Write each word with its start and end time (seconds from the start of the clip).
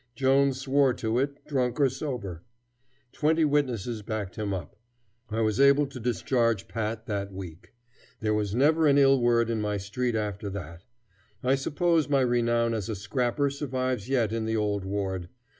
Jones 0.15 0.59
swore 0.59 0.95
to 0.95 1.19
it, 1.19 1.45
drunk 1.45 1.79
or 1.79 1.87
sober. 1.87 2.41
Twenty 3.11 3.45
witnesses 3.45 4.01
backed 4.01 4.35
him 4.35 4.51
up. 4.51 4.75
I 5.29 5.41
was 5.41 5.59
able 5.59 5.85
to 5.85 5.99
discharge 5.99 6.67
Pat 6.67 7.05
that 7.05 7.31
week. 7.31 7.75
There 8.19 8.33
was 8.33 8.55
never 8.55 8.87
an 8.87 8.97
ill 8.97 9.21
word 9.21 9.51
in 9.51 9.61
my 9.61 9.77
street 9.77 10.15
after 10.15 10.49
that. 10.49 10.83
I 11.43 11.53
suppose 11.53 12.09
my 12.09 12.21
renown 12.21 12.73
as 12.73 12.89
a 12.89 12.95
scrapper 12.95 13.51
survives 13.51 14.09
yet 14.09 14.33
in 14.33 14.45
the 14.45 14.57
old 14.57 14.85
ward. 14.85 15.29